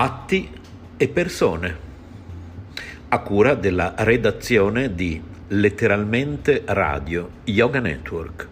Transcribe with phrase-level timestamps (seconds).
[0.00, 0.50] Fatti
[0.96, 1.76] e persone,
[3.08, 8.48] a cura della redazione di Letteralmente Radio Yoga Network.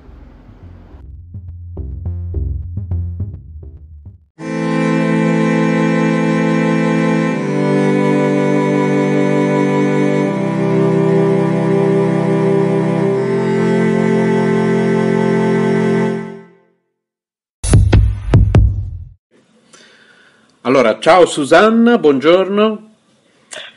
[20.69, 22.91] Allora, ciao Susanna, buongiorno.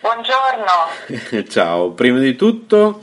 [0.01, 1.47] Buongiorno.
[1.47, 3.01] ciao, prima di tutto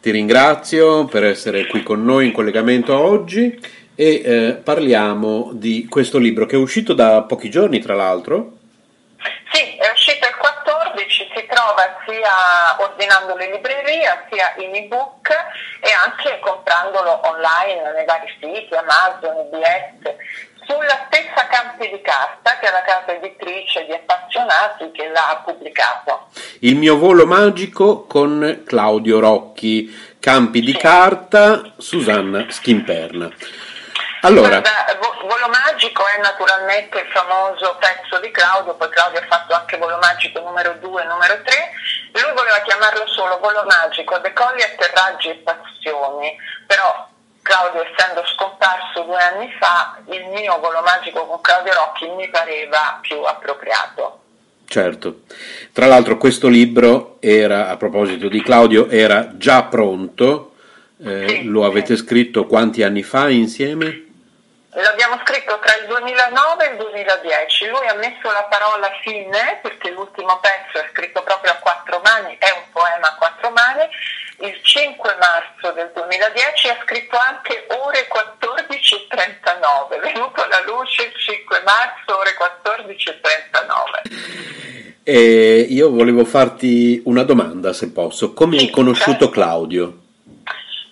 [0.00, 3.56] ti ringrazio per essere qui con noi in collegamento oggi
[3.94, 8.58] e eh, parliamo di questo libro che è uscito da pochi giorni, tra l'altro.
[9.52, 15.28] Sì, è uscito il 14, si trova sia ordinandolo in libreria, sia in ebook
[15.78, 21.06] e anche comprandolo online nei vari siti, Amazon, IBS sulla
[21.80, 26.26] Campi di Carta, che è la casa editrice di appassionati che l'ha pubblicato.
[26.60, 33.30] Il mio volo magico con Claudio Rocchi, Campi di Carta, Susanna Schimperna.
[34.22, 34.60] Allora.
[34.60, 39.78] Guarda, Volo Magico è naturalmente il famoso pezzo di Claudio, poi Claudio ha fatto anche
[39.78, 41.70] Volo Magico numero 2 e numero 3.
[42.12, 47.08] Lui voleva chiamarlo solo Volo Magico, decolli, atterraggi e passioni, però
[47.42, 48.59] Claudio essendo scomparso
[49.10, 54.18] due anni fa, il mio volo magico con Claudio Rocchi mi pareva più appropriato.
[54.68, 55.22] Certo,
[55.72, 60.52] tra l'altro questo libro era, a proposito di Claudio, era già pronto,
[61.04, 62.04] eh, sì, lo avete sì.
[62.04, 64.06] scritto quanti anni fa insieme?
[64.74, 69.90] L'abbiamo scritto tra il 2009 e il 2010, lui ha messo la parola fine perché
[69.90, 73.88] l'ultimo pezzo è scritto proprio a quattro mani, è un poema a quattro mani,
[74.42, 77.59] il 5 marzo del 2010 ha scritto anche
[81.64, 84.98] marzo ore 14.39.
[85.02, 88.32] E io volevo farti una domanda, se posso.
[88.32, 89.30] Come sì, hai conosciuto certo.
[89.30, 90.00] Claudio?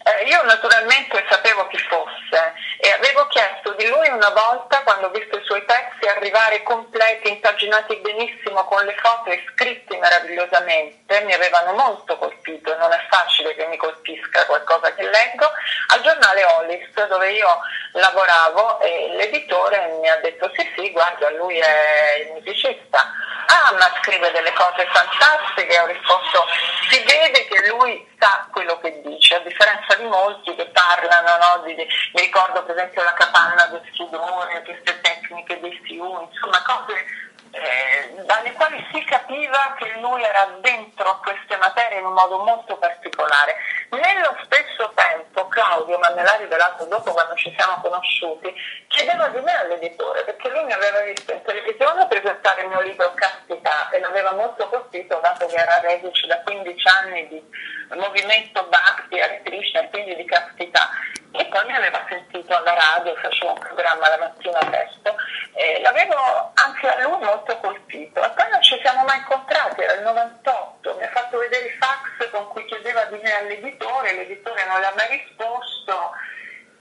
[0.09, 5.11] Eh, io naturalmente sapevo chi fosse e avevo chiesto di lui una volta, quando ho
[5.11, 11.35] visto i suoi pezzi arrivare completi, impaginati benissimo, con le foto e scritti meravigliosamente, mi
[11.35, 15.51] avevano molto colpito, non è facile che mi colpisca qualcosa che leggo,
[15.89, 17.59] al giornale Olis, dove io
[17.93, 23.13] lavoravo e l'editore mi ha detto sì sì, guarda, lui è il musicista.
[23.47, 26.45] Ah, ma scrive delle cose fantastiche, ho risposto,
[26.91, 31.63] si vede che lui sa quello che dice, a differenza di molti che parlano, no,
[31.65, 37.28] di, mi ricordo per esempio la capanna del sudore, queste tecniche dei fiumi, insomma cose
[37.51, 42.77] eh, dalle quali si capiva che lui era dentro queste materie in un modo molto
[42.77, 43.57] particolare.
[43.91, 48.53] Nello stesso tempo Claudio, ma me l'ha rivelato dopo quando ci siamo conosciuti,
[48.89, 53.13] chiedeva di me all'editore perché lui mi aveva visto in televisione presentare il mio libro
[53.15, 57.43] Castità e l'aveva molto colpito dato che era reduce da 15 anni di
[57.97, 60.91] movimento Bhakti, Hare Krishna, quindi di castità
[61.33, 65.15] e poi mi aveva sentito alla radio, facevo un programma la mattina presto
[65.55, 69.95] e l'avevo anche a lui molto colpito e poi non ci siamo mai incontrati, era
[69.95, 74.67] il 98, mi ha fatto vedere i fax con cui chiedeva di me all'editore, l'editore
[74.67, 76.13] non le ha mai risposto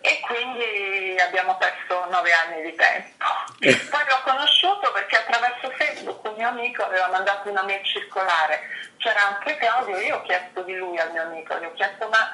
[0.02, 3.26] e quindi abbiamo perso nove anni di tempo.
[3.60, 3.76] Eh.
[3.90, 8.62] poi l'ho conosciuto perché attraverso Facebook un mio amico aveva mandato una mail circolare,
[8.98, 12.30] c'era anche Claudio, io ho chiesto di lui al mio amico, gli ho chiesto ma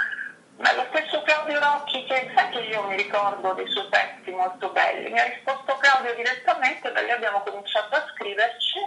[0.58, 4.70] ma lo stesso Claudio Rocchi, che sai che io mi ricordo dei suoi pezzi molto
[4.70, 8.80] belli, mi ha risposto Claudio direttamente, da lì abbiamo cominciato a scriverci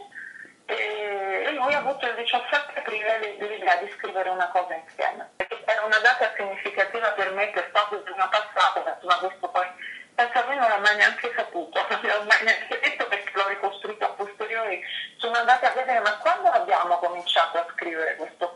[0.66, 5.30] e lui ha avuto il 17 aprile l'idea di scrivere una cosa insieme.
[5.64, 9.66] Era una data significativa per me che proprio il giorno passato, ma questo poi
[10.14, 13.48] penso a me non l'ha mai neanche saputo, non l'ho mai neanche detto perché l'ho
[13.48, 14.82] ricostruito a posteriori,
[15.18, 18.50] sono andata a vedere ma quando abbiamo cominciato a scrivere questo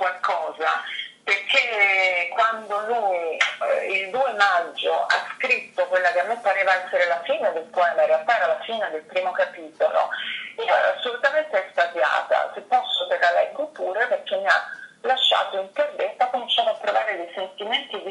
[0.00, 0.82] qualcosa,
[1.22, 7.06] perché quando lui eh, il 2 maggio ha scritto quella che a me pareva essere
[7.06, 10.08] la fine del poema, in realtà era la fine del primo capitolo,
[10.56, 16.24] io ero assolutamente estasiata, se posso te la leggo pure perché mi ha lasciato interdetta,
[16.24, 18.02] ho cominciato a provare dei sentimenti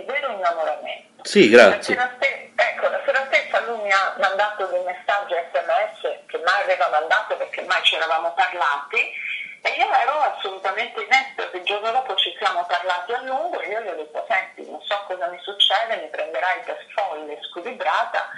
[1.24, 1.95] Sì, grazie.
[1.95, 6.62] La ste- ecco, la sera stessa lui mi ha mandato dei messaggi sms che mai
[6.63, 9.12] aveva mandato perché mai ci eravamo parlati
[9.79, 11.55] io ero assolutamente in estasi.
[11.55, 14.81] Il giorno dopo ci siamo parlati a lungo e io gli ho detto, senti, non
[14.81, 18.29] so cosa mi succede, mi prenderai per folle, squilibrata,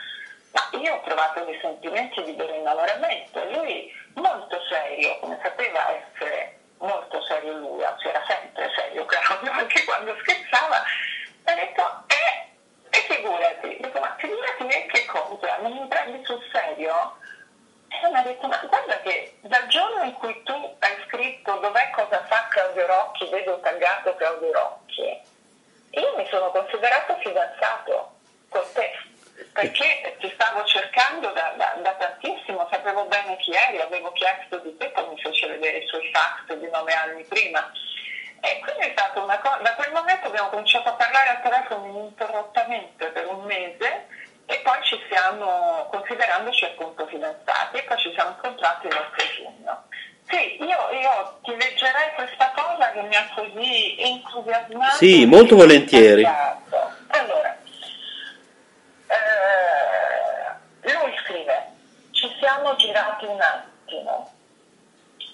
[0.52, 3.42] ma io ho provato dei sentimenti di vero innamoramento.
[3.42, 9.52] E lui molto serio, come sapeva essere molto serio lui, anzi era sempre serio Claudio,
[9.52, 10.84] anche quando scherzava,
[11.46, 16.24] mi ha detto, eh, e figurati, dico, ma figurati che, che cosa, non mi prendi
[16.24, 17.18] sul serio?
[17.88, 21.90] E mi ha detto, ma guarda che dal giorno in cui tu hai scritto dov'è
[21.92, 25.20] cosa fa Claudio Rocchi, vedo taggato Claudio Rocchi,
[25.92, 28.16] io mi sono considerato fidanzato
[28.50, 28.92] con te,
[29.54, 34.76] perché ti stavo cercando da, da, da tantissimo, sapevo bene chi eri, avevo chiesto di
[34.78, 37.72] te, poi mi fece vedere i suoi fax di nove anni prima.
[38.42, 41.86] E quindi è stata una cosa, da quel momento abbiamo cominciato a parlare al telefono
[41.86, 44.08] ininterrottamente per un mese
[44.46, 45.88] e poi ci siamo,
[46.42, 49.84] considerandoci appunto fidanzati, e poi ci siamo incontrati l'8 giugno.
[50.28, 54.96] Sì, io, io, ti leggerei questa cosa che mi ha così entusiasmato.
[54.96, 56.24] Sì, molto volentieri.
[56.24, 57.58] Allora,
[59.08, 61.72] eh, lui scrive,
[62.12, 64.34] ci siamo girati un attimo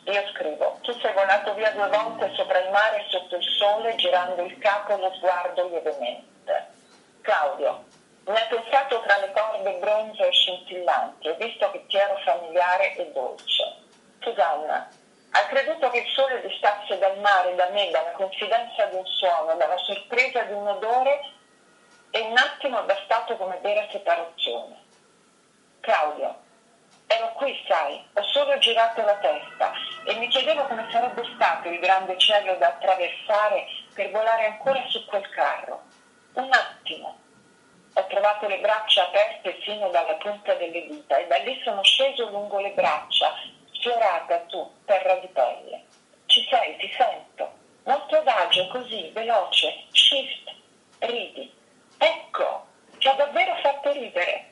[0.07, 4.41] io scrivo, tu sei volato via due volte sopra il mare sotto il sole, girando
[4.41, 6.67] il capo e lo sguardo lievemente.
[7.19, 7.83] Claudio,
[8.27, 9.31] mi hai pensato tra le
[9.67, 13.75] corde bronzo e scintillanti, ho visto che ti ero familiare e dolce.
[14.19, 14.89] Susanna,
[15.31, 19.55] hai creduto che il sole distasse dal mare, da me, dalla confidenza di un suono,
[19.55, 21.19] dalla sorpresa di un odore
[22.11, 24.85] e un attimo è bastato come vera separazione.
[25.81, 26.45] Claudio,
[27.09, 29.71] Ero qui, sai, ho solo girato la testa
[30.03, 35.05] e mi chiedevo come sarebbe stato il grande cielo da attraversare per volare ancora su
[35.05, 35.83] quel carro.
[36.33, 37.26] Un attimo.
[38.27, 42.59] Trovato le braccia aperte fino dalla punta delle dita e da lì sono sceso lungo
[42.59, 43.33] le braccia,
[43.71, 45.85] sfiorata tu, terra di pelle.
[46.25, 47.49] Ci sei, ti sento.
[47.83, 50.53] Molto adagio, così, veloce, shift,
[50.99, 51.49] ridi.
[51.97, 52.65] Ecco,
[52.97, 54.49] ti ho davvero fatto ridere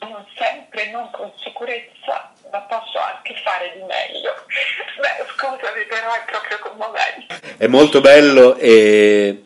[0.00, 4.32] non sempre, non con sicurezza, ma posso anche fare di meglio.
[4.98, 7.58] Beh, scusami, però è proprio commovente.
[7.58, 9.44] È molto bello e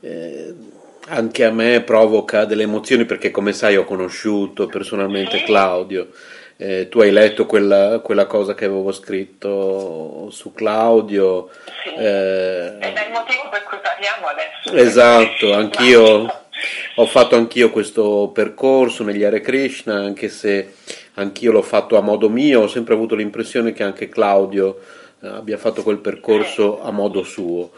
[0.00, 0.72] eh,
[1.08, 5.42] anche a me provoca delle emozioni perché, come sai, ho conosciuto personalmente.
[5.42, 6.08] Claudio.
[6.56, 11.50] Eh, tu hai letto quella, quella, cosa che avevo scritto su Claudio.
[11.82, 11.94] Sì.
[11.94, 14.72] Eh, Ed è il motivo per cui parliamo adesso.
[14.76, 16.42] Esatto, anch'io
[16.96, 20.74] ho fatto anch'io questo percorso negli Hare Krishna, anche se
[21.14, 24.80] anch'io l'ho fatto a modo mio, ho sempre avuto l'impressione che anche Claudio
[25.20, 27.72] eh, abbia fatto quel percorso a modo suo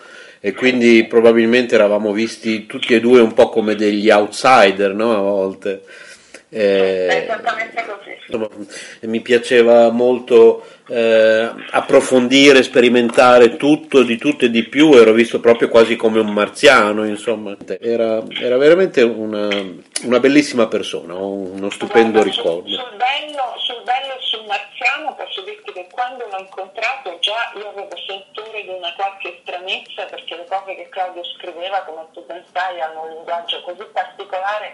[0.47, 5.13] e quindi probabilmente eravamo visti tutti e due un po' come degli outsider no?
[5.13, 5.83] a volte.
[6.49, 7.27] Eh.
[8.29, 8.49] Insomma,
[9.03, 15.69] mi piaceva molto eh, approfondire, sperimentare tutto, di tutto e di più, ero visto proprio
[15.69, 19.49] quasi come un marziano, insomma, era, era veramente una,
[20.05, 22.69] una, bellissima persona, uno stupendo Guarda, ricordo.
[22.69, 27.53] Sul, sul, bello, sul bello e sul marziano posso dirti che quando l'ho incontrato già
[27.57, 32.25] io avevo sentore di una qualche stranezza perché le cose che Claudio scriveva, come tu
[32.27, 34.73] ben sai, hanno un linguaggio così particolare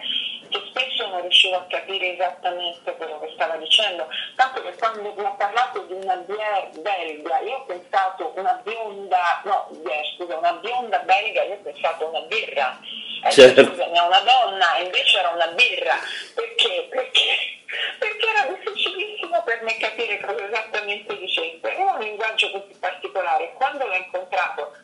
[1.23, 5.93] riuscivo a capire esattamente quello che stava dicendo, tanto che quando mi ha parlato di
[5.93, 11.55] una bière belga, io ho pensato una bionda, no, bière, scusa, una bionda belga, io
[11.55, 12.79] ho pensato una birra.
[13.23, 13.63] Eh, certo.
[13.63, 15.95] Scusami, una donna, invece era una birra.
[16.35, 16.87] Perché?
[16.89, 17.25] Perché,
[17.97, 21.59] perché era difficilissimo per me capire cosa esattamente dicesse.
[21.61, 23.53] Era un linguaggio così particolare.
[23.53, 24.75] Quando l'ho incontrato,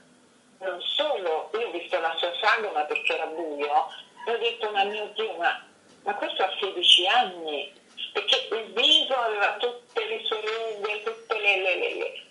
[0.60, 3.88] non solo io ho visto la sua sagoma perché era buio,
[4.26, 5.62] ho detto, ma mio Dio, ma,
[6.10, 7.72] ma questo ha 16 anni,
[8.14, 12.26] perché il viso aveva tutte le sue rughe, tutte le, le, le,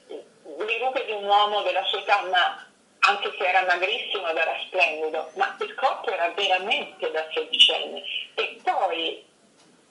[0.64, 2.66] le rughe di un uomo della sua età, ma
[2.98, 8.02] anche se era magrissimo ed era splendido, ma il corpo era veramente da sedicenne.
[8.34, 9.24] E poi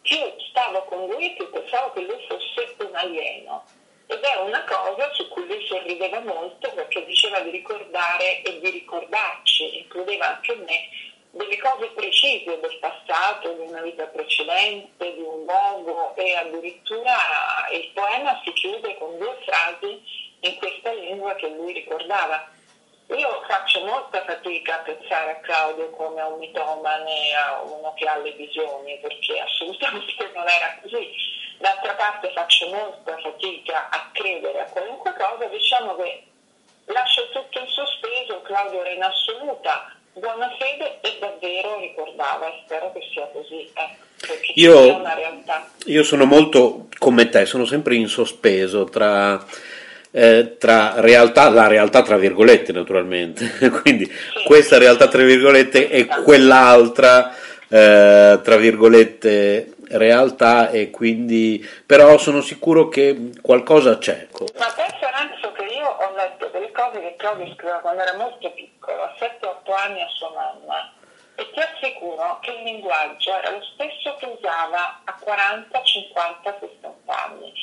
[0.02, 3.66] più stavo con lui, più pensavo che lui fosse un alieno.
[4.08, 8.70] Ed è una cosa su cui lui sorrideva molto perché diceva di ricordare e di
[8.70, 10.90] ricordarci, includeva anche me,
[11.32, 17.16] delle cose precise del passato, di una vita precedente, di un luogo e addirittura
[17.72, 20.02] il poema si chiude con due frasi
[20.42, 22.50] in questa lingua che lui ricordava.
[23.10, 28.06] Io faccio molta fatica a pensare a Claudio come a un mitomane, a uno che
[28.06, 31.14] ha le visioni, perché assolutamente non era così.
[31.58, 36.24] D'altra parte faccio molta fatica a credere a qualunque cosa, diciamo che
[36.86, 42.92] lascio tutto in sospeso, Claudio era in assoluta buona fede e davvero ricordava, e spero
[42.94, 43.70] che sia così.
[43.74, 44.06] Eh,
[44.56, 45.02] io,
[45.86, 49.46] io sono molto come te, sono sempre in sospeso tra
[50.12, 54.12] eh, tra realtà, la realtà tra virgolette naturalmente, quindi
[54.46, 57.36] questa realtà tra virgolette e quell'altra
[57.68, 64.28] eh, tra virgolette realtà e quindi però sono sicuro che qualcosa c'è.
[64.58, 68.52] Ma penso Renzo che io ho letto delle cose che Claudio scriveva quando era molto
[68.52, 70.92] piccolo, a 7-8 anni a sua mamma
[71.36, 77.24] e ti assicuro che il linguaggio era lo stesso che usava a 40, 50, 60
[77.24, 77.54] anni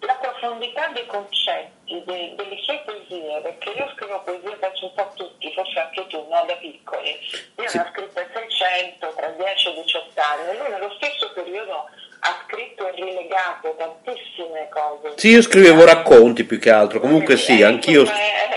[0.00, 5.12] la profondità dei concetti, de, delle sue poesie, perché io scrivo poesie, penso un po'
[5.14, 6.44] tutti, forse anche tu, no?
[6.46, 7.18] da piccoli.
[7.56, 7.76] Io sì.
[7.76, 11.84] ne ho scritte 600 tra 10 e 18 anni, lui nello stesso periodo
[12.20, 15.12] ha scritto e rilegato tantissime cose.
[15.16, 18.04] Sì, io scrivevo racconti più che altro, comunque sì, anch'io...
[18.04, 18.50] È,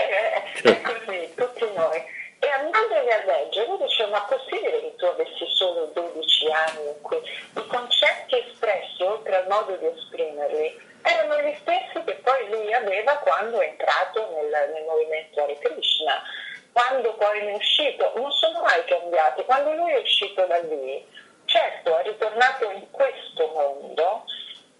[1.34, 2.22] tutti noi.
[2.38, 7.00] E andandoli a leggere, io dicevo, ma possibile che tu avessi solo 12 anni in
[7.00, 12.72] cui i concetti espressi, oltre al modo di esprimerli, erano gli stessi che poi lui
[12.72, 16.22] aveva quando è entrato nel, nel movimento Hare Krishna,
[16.72, 21.06] quando poi ne è uscito, non sono mai cambiati, quando lui è uscito da lì,
[21.46, 24.24] certo è ritornato in questo mondo,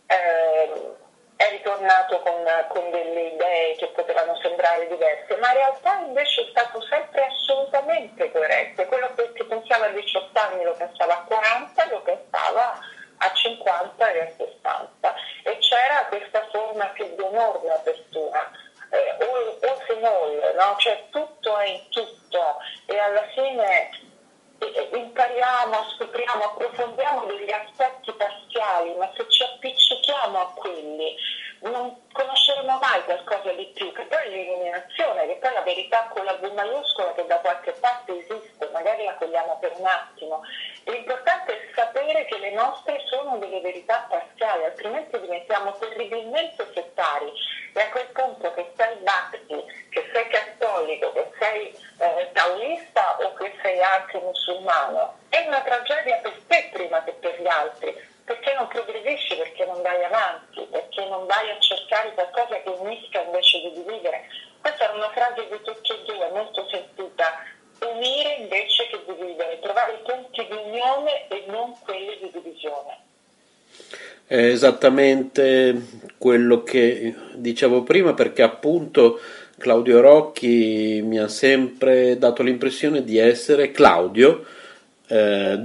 [0.07, 1.03] eh,
[1.47, 6.47] è ritornato con, con, delle idee che potevano sembrare diverse, ma in realtà invece è
[6.51, 12.01] stato sempre assolutamente coerente, quello che pensava a 18 anni lo pensava a 40, lo
[12.03, 12.79] pensava
[13.19, 18.51] a 50 e a 60 e c'era questa forma più di enorme apertura,
[18.91, 20.77] eh, all, all all, no?
[20.79, 22.59] cioè tutto è in tutto.
[22.87, 23.91] E alla fine
[24.97, 31.15] impariamo, scopriamo, approfondiamo degli aspetti parziali, ma se ci appiccichiamo a quelli
[31.61, 36.09] non conosceremo mai qualcosa di più, che poi è l'illuminazione, che poi è la verità
[36.13, 40.43] con la V maiuscola che da qualche parte esiste, magari la cogliamo per un attimo.
[40.85, 47.33] L'importante è sapere che le nostre sono delle verità parziali, altrimenti diventiamo terribilmente settari
[47.75, 53.35] e a quel punto che sei bhakti, che sei cattolico, che sei eh, taoista o
[53.35, 58.55] che sei anche musulmano, è una tragedia per te prima che per gli altri perché
[58.55, 63.61] non progredisci, perché non vai avanti, perché non vai a cercare qualcosa che unisca invece
[63.61, 64.25] di dividere.
[64.61, 67.45] Questa era una frase di tutti e due, molto sentita,
[67.81, 73.13] unire invece che dividere, trovare i punti di unione e non quelli di divisione.
[74.27, 75.83] È esattamente
[76.17, 79.21] quello che dicevo prima perché appunto
[79.59, 84.45] Claudio Rocchi mi ha sempre dato l'impressione di essere Claudio
[85.07, 85.61] eh,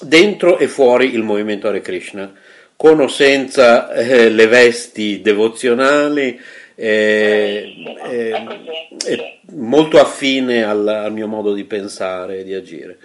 [0.00, 2.32] dentro e fuori il movimento Hare Krishna,
[2.76, 6.40] con o senza eh, le vesti devozionali,
[6.74, 7.74] eh,
[9.04, 12.98] è molto affine al, al, mio modo di pensare e di agire.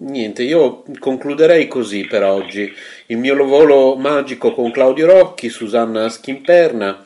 [0.00, 2.74] Niente, io concluderei così per oggi.
[3.06, 7.04] Il mio volo magico con Claudio Rocchi, Susanna Schimperna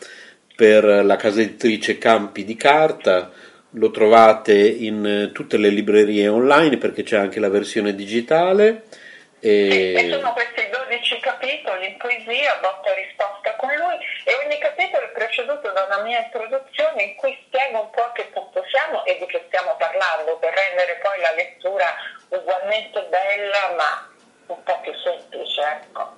[0.57, 3.31] per la casa editrice Campi di Carta
[3.73, 8.85] lo trovate in eh, tutte le librerie online perché c'è anche la versione digitale.
[9.41, 9.95] E...
[9.95, 13.97] e sono questi 12 capitoli in poesia, botta e risposta con lui
[14.29, 18.13] e ogni capitolo è preceduto da una mia introduzione in cui spiego un po' a
[18.13, 21.87] che punto siamo e di che stiamo parlando per rendere poi la lettura
[22.29, 24.09] ugualmente bella ma
[24.53, 25.63] un po' più semplice.
[25.63, 26.13] Ecco.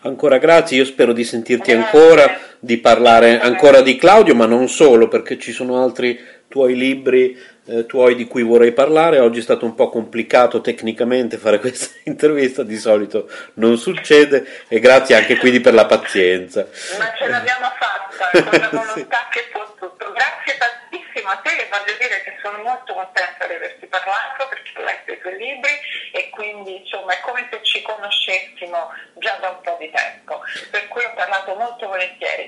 [0.00, 5.06] Ancora grazie, io spero di sentirti ancora, di parlare ancora di Claudio, ma non solo,
[5.06, 7.36] perché ci sono altri tuoi libri
[7.66, 9.18] eh, tuoi di cui vorrei parlare.
[9.18, 14.78] Oggi è stato un po' complicato tecnicamente fare questa intervista, di solito non succede, e
[14.80, 16.66] grazie anche quindi per la pazienza.
[16.98, 20.12] Ma ce l'abbiamo fatta, con la volontà che può tutto.
[20.12, 24.72] Grazie tantissimo a te e voglio dire che sono molto contenta di averti parlato perché
[24.76, 25.72] ho letto i tuoi libri
[26.12, 30.42] e quindi insomma è come se ci conoscessimo già da un po' di tempo.
[30.70, 32.43] Per cui ho parlato molto volentieri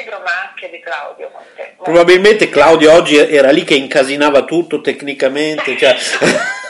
[0.00, 1.74] libro ma anche di Claudio con te.
[1.82, 5.76] Probabilmente Claudio oggi era lì che incasinava tutto tecnicamente.
[5.76, 5.96] Cioè...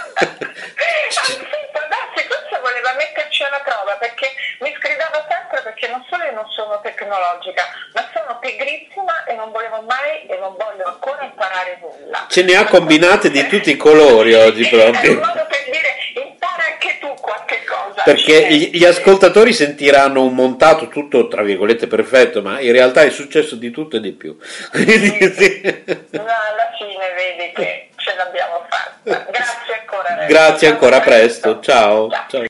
[2.60, 7.62] voleva metterci alla prova perché mi sgridava sempre perché non solo io non sono tecnologica,
[7.94, 12.26] ma sono pigrissima e non volevo mai e non voglio ancora imparare nulla.
[12.28, 15.12] Ce ne ha combinate di tutti i colori oggi proprio.
[15.12, 17.89] È un modo per dire impara anche tu qualche cosa.
[18.04, 23.56] Perché gli ascoltatori sentiranno un montato tutto tra virgolette perfetto, ma in realtà è successo
[23.56, 24.36] di tutto e di più.
[24.70, 25.60] Quindi, sì.
[25.62, 29.26] No, alla fine vedi che ce l'abbiamo fatta.
[29.30, 30.24] Grazie ancora.
[30.26, 31.60] Grazie ancora, presto.
[31.60, 32.10] Ciao.
[32.10, 32.26] Ciao.
[32.28, 32.49] Ciao.